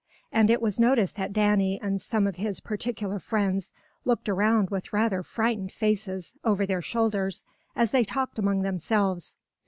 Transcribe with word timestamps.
And 0.31 0.49
it 0.49 0.63
was 0.63 0.79
noticed 0.79 1.15
that 1.17 1.31
Danny 1.31 1.79
and 1.79 2.01
some 2.01 2.25
of 2.25 2.37
his 2.37 2.59
particular 2.59 3.19
friends 3.19 3.71
looked 4.03 4.27
around 4.27 4.71
with 4.71 4.91
rather 4.91 5.21
frightened 5.21 5.71
faces, 5.71 6.33
over 6.43 6.65
their 6.65 6.81
shoulders, 6.81 7.43
as 7.75 7.91
they 7.91 8.03
talked 8.03 8.39
among 8.39 8.63
themselves. 8.63 9.35